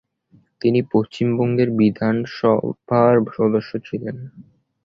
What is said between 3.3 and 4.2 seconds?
সদস্য ছিলেন।